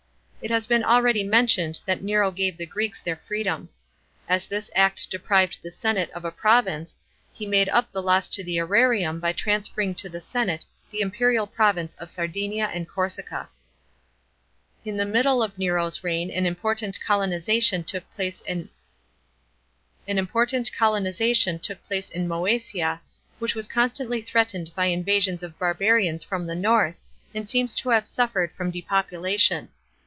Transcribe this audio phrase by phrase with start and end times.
[0.43, 3.69] It has been already mentioned that Nero gave the Greeks their freedom.
[4.27, 6.97] As this act deprived the senate of a province,
[7.31, 11.45] he made up the loss to the serarium by transferring to the senate the imperial
[11.45, 13.49] province of Sardinia and Corsica.
[14.83, 18.69] In the middle of Nero's reign an important colonisation took place in
[20.07, 20.71] Mcesia,
[23.37, 26.99] which was constantly threatened by invasions of barbarians from the north,
[27.35, 29.69] and seems to have suffered from de population.